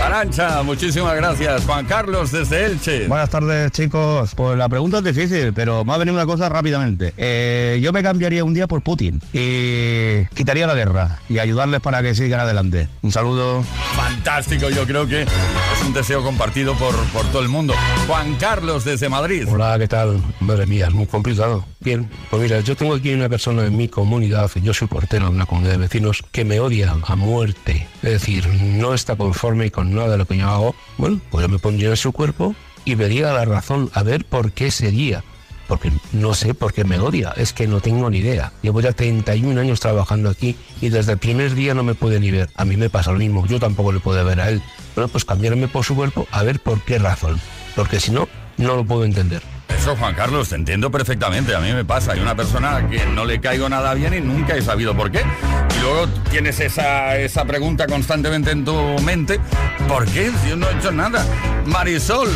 Arancha, 0.00 0.62
muchísimas 0.62 1.14
gracias. 1.16 1.64
Juan 1.64 1.86
Carlos 1.86 2.32
desde 2.32 2.66
Elche. 2.66 3.06
Buenas 3.08 3.30
tardes, 3.30 3.72
chicos. 3.72 4.34
Pues 4.34 4.58
la 4.58 4.68
pregunta 4.68 4.98
es 4.98 5.04
difícil, 5.04 5.52
pero 5.52 5.84
me 5.84 5.92
ha 5.92 5.96
venido 5.96 6.14
una 6.14 6.26
cosa 6.26 6.48
rápidamente. 6.48 7.14
Eh, 7.16 7.80
yo 7.82 7.92
me 7.92 8.02
cambiaría 8.02 8.44
un 8.44 8.54
día 8.54 8.66
por 8.66 8.82
Putin 8.82 9.20
y 9.32 10.24
quitaría 10.34 10.66
la 10.66 10.74
guerra 10.74 11.20
y 11.28 11.38
ayudarles 11.38 11.80
para 11.80 12.02
que 12.02 12.14
sigan 12.14 12.40
adelante. 12.40 12.88
Un 13.02 13.12
saludo. 13.12 13.64
Fantástico, 13.94 14.70
yo 14.70 14.86
creo 14.86 15.06
que 15.06 15.22
es 15.22 15.28
un 15.86 15.92
deseo 15.92 16.22
compartido 16.22 16.74
por, 16.74 16.94
por 17.06 17.24
todo 17.26 17.42
el 17.42 17.48
mundo. 17.48 17.74
Juan 18.06 18.34
Carlos 18.36 18.84
desde 18.84 19.08
Madrid. 19.08 19.46
Hola, 19.48 19.78
¿qué 19.78 19.88
tal? 19.88 20.22
Madre 20.40 20.66
mía, 20.66 20.86
es 20.88 20.94
muy 20.94 21.06
complicado. 21.06 21.64
Bien, 21.80 22.08
pues 22.30 22.42
mira, 22.42 22.60
yo 22.60 22.76
tengo 22.76 22.94
aquí 22.94 23.12
una 23.12 23.28
persona 23.28 23.64
en 23.64 23.76
mi 23.76 23.88
comunidad, 23.88 24.48
yo 24.62 24.72
soy 24.72 24.86
portero 24.86 25.26
de 25.26 25.32
una 25.32 25.46
comunidad 25.46 25.72
de 25.72 25.78
vecinos, 25.78 26.22
que 26.30 26.44
me 26.44 26.60
odia 26.60 26.94
a 27.06 27.16
muerte. 27.16 27.88
Es 28.02 28.10
decir, 28.10 28.46
no 28.46 28.94
está 28.94 29.16
conforme 29.16 29.70
con 29.72 29.81
nada 29.84 30.10
de 30.10 30.18
lo 30.18 30.26
que 30.26 30.36
yo 30.36 30.48
hago. 30.48 30.74
Bueno, 30.98 31.20
pues 31.30 31.42
yo 31.42 31.48
me 31.48 31.58
pondría 31.58 31.90
en 31.90 31.96
su 31.96 32.12
cuerpo 32.12 32.54
y 32.84 32.94
vería 32.94 33.32
la 33.32 33.44
razón 33.44 33.90
a 33.94 34.02
ver 34.02 34.24
por 34.24 34.52
qué 34.52 34.70
sería. 34.70 35.24
Porque 35.68 35.92
no 36.12 36.34
sé 36.34 36.54
por 36.54 36.72
qué 36.72 36.84
me 36.84 36.98
odia, 36.98 37.32
es 37.36 37.52
que 37.52 37.66
no 37.66 37.80
tengo 37.80 38.10
ni 38.10 38.18
idea. 38.18 38.52
Llevo 38.62 38.80
ya 38.80 38.92
31 38.92 39.58
años 39.60 39.80
trabajando 39.80 40.28
aquí 40.28 40.56
y 40.80 40.90
desde 40.90 41.12
el 41.12 41.18
primer 41.18 41.54
día 41.54 41.72
no 41.72 41.82
me 41.82 41.94
puede 41.94 42.20
ni 42.20 42.30
ver. 42.30 42.50
A 42.56 42.64
mí 42.64 42.76
me 42.76 42.90
pasa 42.90 43.12
lo 43.12 43.18
mismo, 43.18 43.46
yo 43.46 43.58
tampoco 43.58 43.92
le 43.92 44.00
puedo 44.00 44.22
ver 44.24 44.40
a 44.40 44.50
él. 44.50 44.62
Bueno, 44.94 45.08
pues 45.08 45.24
cambiarme 45.24 45.68
por 45.68 45.84
su 45.84 45.94
cuerpo 45.94 46.26
a 46.30 46.42
ver 46.42 46.60
por 46.60 46.82
qué 46.82 46.98
razón. 46.98 47.40
Porque 47.74 48.00
si 48.00 48.10
no, 48.10 48.28
no 48.58 48.76
lo 48.76 48.84
puedo 48.84 49.04
entender. 49.04 49.42
Eso, 49.76 49.96
Juan 49.96 50.14
Carlos, 50.14 50.48
te 50.48 50.54
entiendo 50.54 50.90
perfectamente. 50.90 51.54
A 51.54 51.60
mí 51.60 51.72
me 51.72 51.84
pasa. 51.84 52.12
Hay 52.12 52.20
una 52.20 52.34
persona 52.34 52.88
que 52.88 53.04
no 53.06 53.24
le 53.24 53.40
caigo 53.40 53.68
nada 53.68 53.94
bien 53.94 54.14
y 54.14 54.20
nunca 54.20 54.54
he 54.54 54.62
sabido 54.62 54.96
por 54.96 55.10
qué. 55.10 55.22
Y 55.76 55.80
luego 55.80 56.08
tienes 56.30 56.60
esa, 56.60 57.16
esa 57.16 57.44
pregunta 57.44 57.86
constantemente 57.86 58.50
en 58.50 58.64
tu 58.64 58.74
mente. 59.02 59.40
¿Por 59.88 60.06
qué? 60.06 60.30
Yo 60.48 60.56
no 60.56 60.68
he 60.68 60.74
hecho 60.76 60.92
nada. 60.92 61.26
Marisol. 61.66 62.28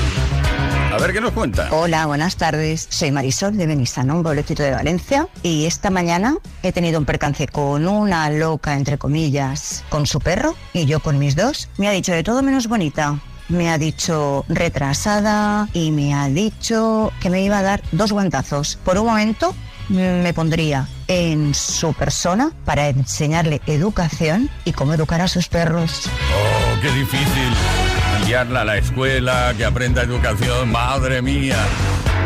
A 0.92 0.98
ver 0.98 1.12
qué 1.12 1.20
nos 1.20 1.32
cuenta. 1.32 1.68
Hola, 1.72 2.06
buenas 2.06 2.36
tardes. 2.36 2.86
Soy 2.88 3.12
Marisol 3.12 3.56
de 3.56 3.66
Benissanó, 3.66 4.16
un 4.16 4.22
pueblecito 4.22 4.62
de 4.62 4.70
Valencia. 4.70 5.28
Y 5.42 5.66
esta 5.66 5.90
mañana 5.90 6.36
he 6.62 6.72
tenido 6.72 6.98
un 6.98 7.04
percance 7.04 7.46
con 7.48 7.86
una 7.86 8.30
loca, 8.30 8.74
entre 8.74 8.96
comillas, 8.96 9.84
con 9.90 10.06
su 10.06 10.20
perro 10.20 10.56
y 10.72 10.86
yo 10.86 11.00
con 11.00 11.18
mis 11.18 11.36
dos. 11.36 11.68
Me 11.76 11.88
ha 11.88 11.90
dicho 11.90 12.12
de 12.12 12.22
todo 12.22 12.42
menos 12.42 12.66
bonita 12.66 13.20
me 13.48 13.70
ha 13.70 13.78
dicho 13.78 14.44
retrasada 14.48 15.68
y 15.72 15.90
me 15.92 16.14
ha 16.14 16.28
dicho 16.28 17.12
que 17.20 17.30
me 17.30 17.42
iba 17.42 17.58
a 17.58 17.62
dar 17.62 17.82
dos 17.92 18.12
guantazos. 18.12 18.78
Por 18.84 18.98
un 18.98 19.06
momento 19.06 19.54
me 19.88 20.32
pondría 20.34 20.88
en 21.08 21.54
su 21.54 21.92
persona 21.94 22.50
para 22.64 22.88
enseñarle 22.88 23.60
educación 23.66 24.50
y 24.64 24.72
cómo 24.72 24.94
educar 24.94 25.20
a 25.20 25.28
sus 25.28 25.48
perros. 25.48 26.02
Oh, 26.06 26.80
qué 26.80 26.90
difícil. 26.90 27.52
Enviarla 28.20 28.62
a 28.62 28.64
la 28.64 28.78
escuela, 28.78 29.54
que 29.56 29.64
aprenda 29.64 30.02
educación, 30.02 30.72
madre 30.72 31.22
mía. 31.22 31.58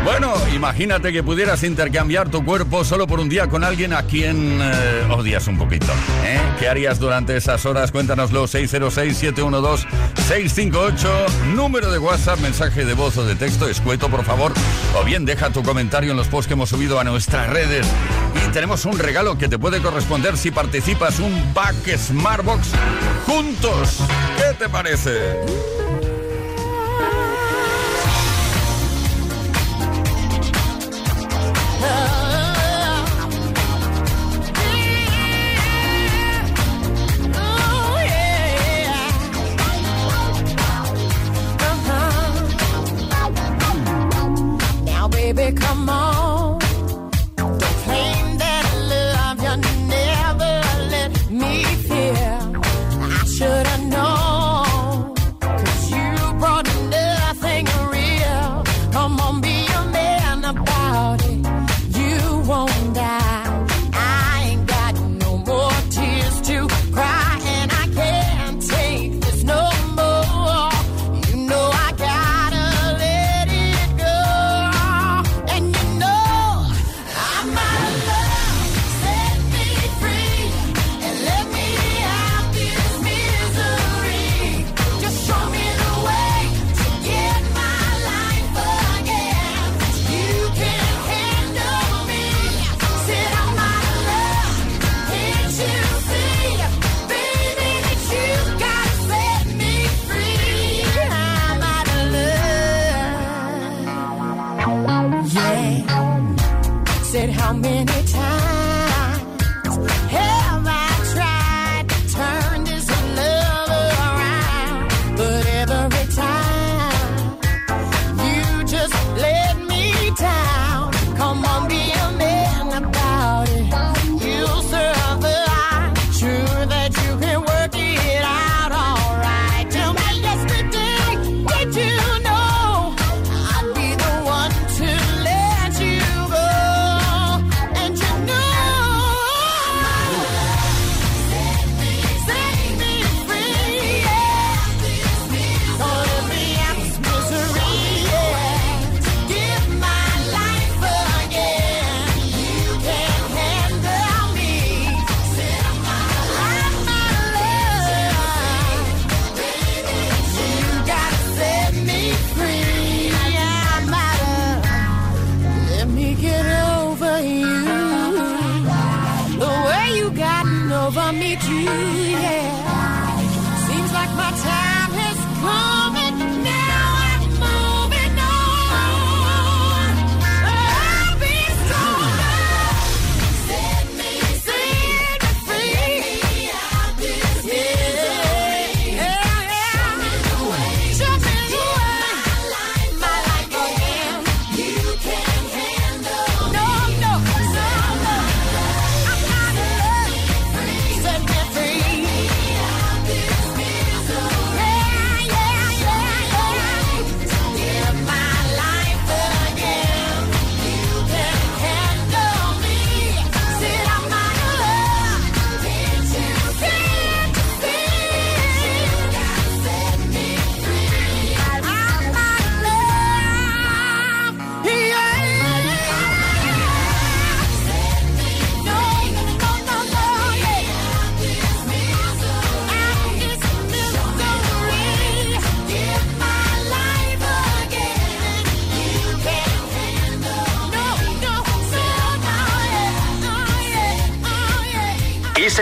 Bueno, 0.03 0.33
imagínate 0.53 1.13
que 1.13 1.21
pudieras 1.21 1.61
intercambiar 1.63 2.29
tu 2.29 2.43
cuerpo 2.43 2.83
solo 2.83 3.05
por 3.05 3.19
un 3.19 3.29
día 3.29 3.45
con 3.47 3.63
alguien 3.63 3.93
a 3.93 4.01
quien 4.03 4.59
eh, 4.59 5.05
odias 5.09 5.45
un 5.47 5.59
poquito. 5.59 5.91
¿eh? 6.25 6.39
¿Qué 6.59 6.67
harías 6.67 6.97
durante 6.99 7.37
esas 7.37 7.67
horas? 7.67 7.91
Cuéntanoslo 7.91 8.47
606-712-658, 8.47 11.29
número 11.53 11.91
de 11.91 11.99
WhatsApp, 11.99 12.39
mensaje 12.39 12.83
de 12.83 12.95
voz 12.95 13.15
o 13.17 13.25
de 13.25 13.35
texto, 13.35 13.69
escueto 13.69 14.09
por 14.09 14.23
favor, 14.23 14.53
o 14.99 15.03
bien 15.03 15.23
deja 15.23 15.51
tu 15.51 15.61
comentario 15.61 16.09
en 16.11 16.17
los 16.17 16.27
posts 16.27 16.47
que 16.47 16.53
hemos 16.53 16.69
subido 16.69 16.99
a 16.99 17.03
nuestras 17.03 17.47
redes. 17.49 17.85
Y 18.43 18.47
tenemos 18.51 18.85
un 18.85 18.97
regalo 18.97 19.37
que 19.37 19.47
te 19.47 19.59
puede 19.59 19.81
corresponder 19.81 20.35
si 20.35 20.49
participas, 20.49 21.19
un 21.19 21.53
Back 21.53 21.75
Smartbox 21.95 22.69
juntos. 23.27 23.99
¿Qué 24.37 24.55
te 24.57 24.67
parece? 24.67 25.37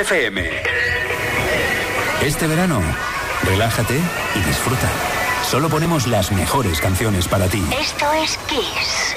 FM. 0.09 0.41
Este 2.23 2.47
verano, 2.47 2.81
relájate 3.43 3.93
y 4.33 4.39
disfruta. 4.39 4.89
Solo 5.43 5.69
ponemos 5.69 6.07
las 6.07 6.31
mejores 6.31 6.81
canciones 6.81 7.27
para 7.27 7.47
ti. 7.47 7.63
Esto 7.79 8.11
es 8.13 8.39
Kiss. 8.47 9.08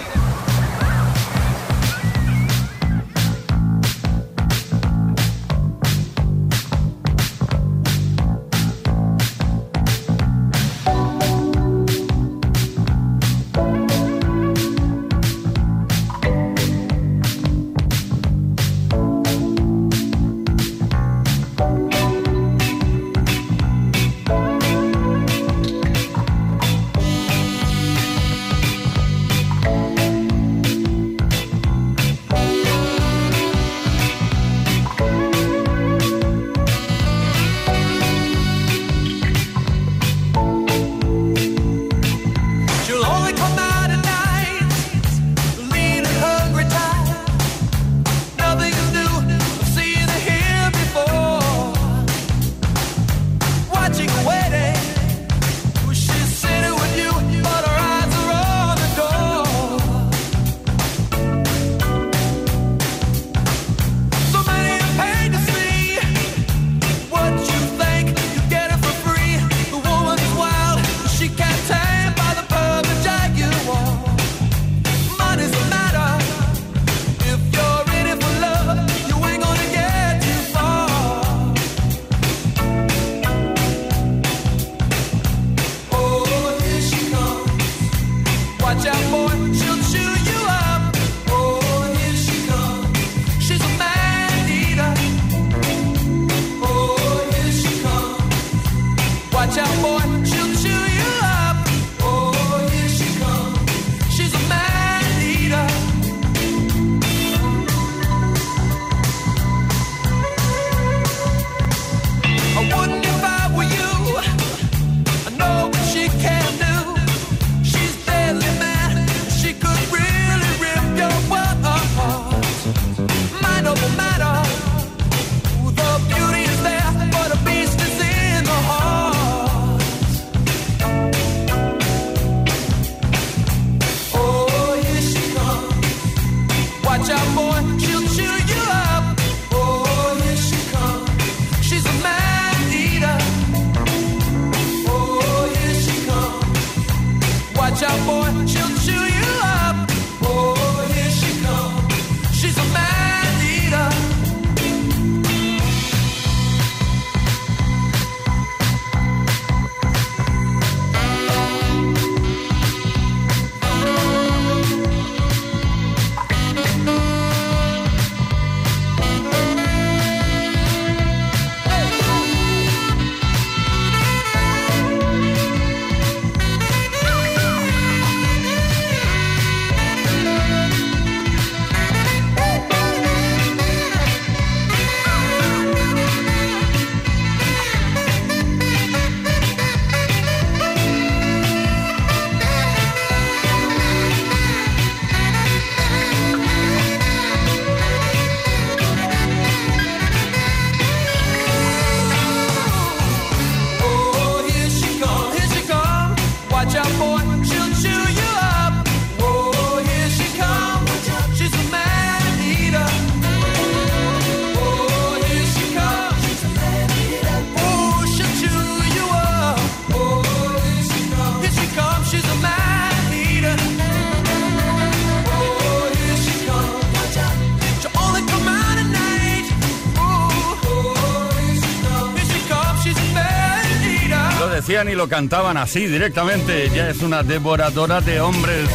y 234.89 234.95
lo 234.95 235.09
cantaban 235.09 235.57
así 235.57 235.87
directamente. 235.87 236.71
Ya 236.75 236.89
es 236.89 237.01
una 237.01 237.23
devoradora 237.23 238.01
de 238.01 238.21
hombres. 238.21 238.69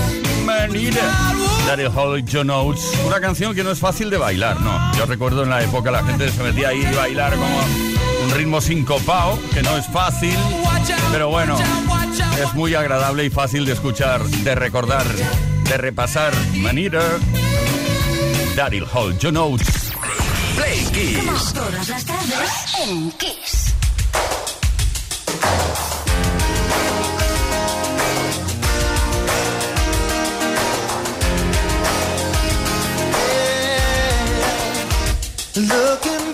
Manila. 0.45 1.01
Daryl 1.65 1.91
Hall, 1.95 2.23
John 2.31 2.49
Oates. 2.49 2.91
Una 3.05 3.19
canción 3.19 3.53
que 3.53 3.63
no 3.63 3.71
es 3.71 3.79
fácil 3.79 4.09
de 4.09 4.17
bailar, 4.17 4.61
no. 4.61 4.93
Yo 4.97 5.05
recuerdo 5.05 5.43
en 5.43 5.49
la 5.49 5.63
época 5.63 5.91
la 5.91 6.03
gente 6.03 6.31
se 6.31 6.43
metía 6.43 6.69
ahí 6.69 6.85
a 6.85 6.91
bailar 6.91 7.35
como 7.35 7.57
un 8.23 8.31
ritmo 8.31 8.61
sin 8.61 8.77
sincopado, 8.77 9.39
que 9.53 9.61
no 9.63 9.75
es 9.77 9.85
fácil. 9.87 10.35
Pero 11.11 11.29
bueno, 11.29 11.57
es 12.41 12.53
muy 12.53 12.75
agradable 12.75 13.25
y 13.25 13.29
fácil 13.29 13.65
de 13.65 13.73
escuchar, 13.73 14.23
de 14.23 14.55
recordar, 14.55 15.05
de 15.05 15.77
repasar. 15.77 16.33
Manita 16.55 17.01
Daryl 18.55 18.85
Hall, 18.93 19.17
John 19.21 19.37
Oates. 19.37 19.91
Play 20.55 20.85
Kiss. 20.93 21.17
Como 21.19 21.53
todas 21.53 21.89
las 21.89 22.05
tardes 22.05 22.51
en 22.87 23.11
Kiss. 23.11 23.76
looking 35.57 36.26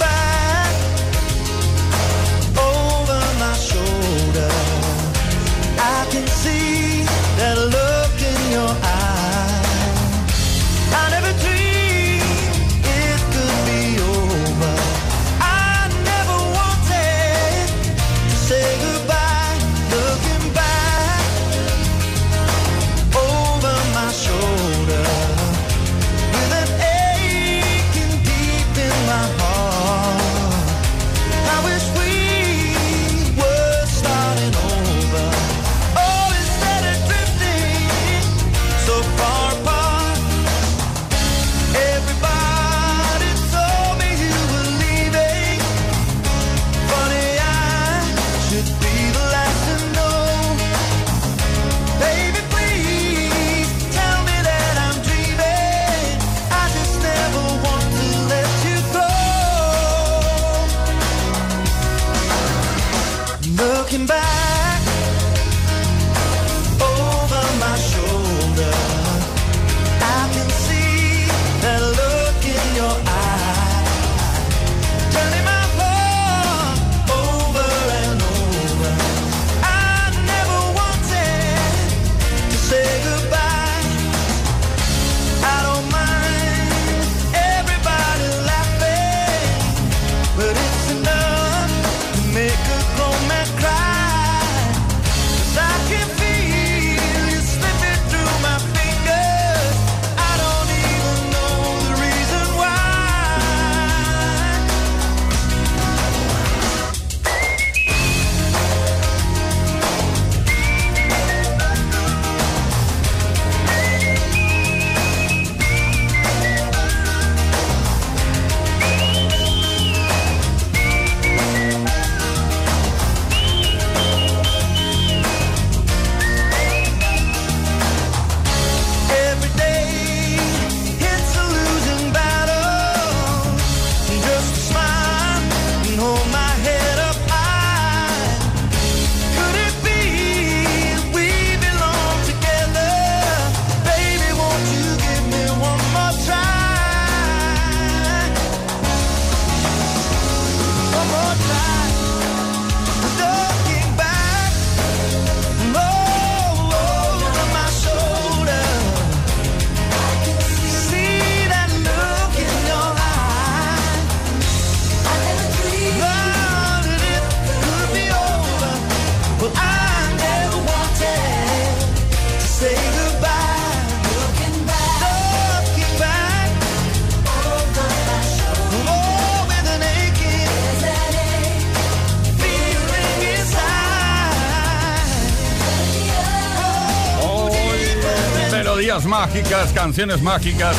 melodías 188.84 189.06
mágicas, 189.06 189.72
canciones 189.72 190.22
mágicas. 190.22 190.76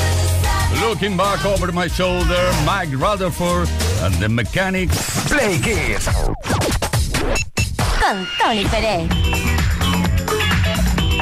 Looking 0.83 1.17
back 1.17 1.43
over 1.47 1.73
my 1.73 1.89
shoulder, 1.89 2.53
Mike 2.67 2.95
Rutherford 2.95 3.67
and 4.03 4.15
the 4.21 4.29
Mechanics. 4.29 5.27
Play 5.29 5.59
Kiss. 5.59 6.07
Con 7.99 8.29
Tony 8.39 8.65
Pérez. 8.67 9.09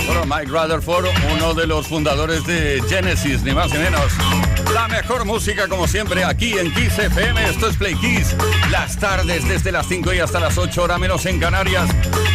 Bueno, 0.07 0.26
Mike 0.26 0.51
Rutherford, 0.51 1.07
uno 1.37 1.55
de 1.55 1.68
los 1.68 1.87
fundadores 1.87 2.45
de 2.47 2.83
Genesis, 2.89 3.43
ni 3.43 3.53
más 3.53 3.72
ni 3.72 3.78
menos. 3.78 4.12
La 4.74 4.89
mejor 4.89 5.24
música, 5.24 5.68
como 5.68 5.87
siempre, 5.87 6.24
aquí 6.24 6.59
en 6.59 6.74
Kiss 6.74 6.99
FM. 6.99 7.49
Esto 7.49 7.68
es 7.68 7.76
Play 7.76 7.95
Kiss. 7.95 8.35
Las 8.72 8.99
tardes 8.99 9.47
desde 9.47 9.70
las 9.70 9.87
5 9.87 10.14
y 10.14 10.18
hasta 10.18 10.41
las 10.41 10.59
8 10.59 10.83
horas 10.83 10.99
menos 10.99 11.26
en 11.26 11.39
Canarias. 11.39 11.89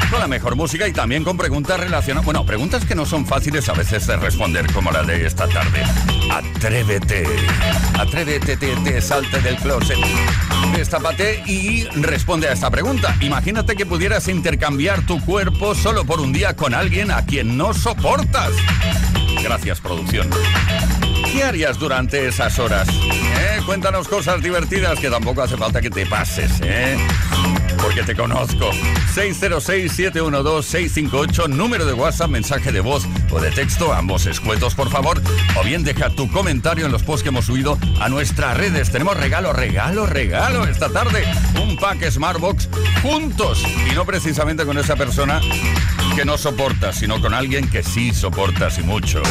Con 0.09 0.21
la 0.21 0.27
mejor 0.27 0.55
música 0.55 0.87
y 0.87 0.93
también 0.93 1.23
con 1.23 1.37
preguntas 1.37 1.79
relacionadas. 1.79 2.25
Bueno, 2.25 2.45
preguntas 2.45 2.85
que 2.85 2.95
no 2.95 3.05
son 3.05 3.25
fáciles 3.25 3.67
a 3.67 3.73
veces 3.73 4.07
de 4.07 4.15
responder, 4.15 4.71
como 4.73 4.91
la 4.91 5.03
de 5.03 5.25
esta 5.25 5.47
tarde. 5.47 5.83
Atrévete. 6.31 7.25
Atrévete, 7.99 8.55
te, 8.55 8.75
te 8.77 9.01
salte 9.01 9.41
del 9.41 9.57
closet. 9.57 9.97
Destápate 10.75 11.43
y 11.45 11.83
responde 11.95 12.47
a 12.47 12.53
esta 12.53 12.69
pregunta. 12.69 13.15
Imagínate 13.19 13.75
que 13.75 13.85
pudieras 13.85 14.27
intercambiar 14.29 15.05
tu 15.05 15.19
cuerpo 15.25 15.75
solo 15.75 16.05
por 16.05 16.21
un 16.21 16.31
día 16.31 16.55
con 16.55 16.73
alguien 16.73 17.11
a 17.11 17.25
quien 17.25 17.57
no 17.57 17.73
soportas. 17.73 18.51
Gracias, 19.43 19.81
producción. 19.81 20.29
¿Qué 21.31 21.43
harías 21.43 21.77
durante 21.77 22.27
esas 22.27 22.57
horas? 22.59 22.87
¿Eh? 22.89 23.59
Cuéntanos 23.65 24.07
cosas 24.07 24.41
divertidas 24.41 24.99
que 24.99 25.09
tampoco 25.09 25.41
hace 25.41 25.57
falta 25.57 25.81
que 25.81 25.89
te 25.89 26.05
pases, 26.05 26.51
¿eh? 26.61 26.97
Porque 27.87 28.03
te 28.03 28.15
conozco. 28.15 28.71
606-712-658, 29.15 31.47
número 31.47 31.85
de 31.85 31.93
WhatsApp, 31.93 32.29
mensaje 32.29 32.73
de 32.73 32.81
voz 32.81 33.07
o 33.31 33.39
de 33.39 33.49
texto, 33.49 33.93
ambos 33.93 34.25
escuetos, 34.25 34.75
por 34.75 34.89
favor. 34.89 35.21
O 35.57 35.63
bien 35.63 35.85
deja 35.85 36.09
tu 36.09 36.29
comentario 36.29 36.85
en 36.85 36.91
los 36.91 37.03
posts 37.03 37.23
que 37.23 37.29
hemos 37.29 37.45
subido 37.45 37.79
a 38.01 38.09
nuestras 38.09 38.57
redes. 38.57 38.91
Tenemos 38.91 39.15
regalo, 39.15 39.53
regalo, 39.53 40.05
regalo 40.05 40.65
esta 40.65 40.89
tarde. 40.89 41.23
Un 41.61 41.77
pack 41.77 42.11
Smartbox 42.11 42.67
juntos. 43.01 43.63
Y 43.89 43.95
no 43.95 44.03
precisamente 44.03 44.65
con 44.65 44.77
esa 44.77 44.97
persona 44.97 45.39
que 46.13 46.25
no 46.25 46.37
soportas, 46.37 46.97
sino 46.97 47.21
con 47.21 47.33
alguien 47.33 47.69
que 47.69 47.83
sí 47.83 48.13
soportas 48.13 48.79
y 48.79 48.83
mucho. 48.83 49.23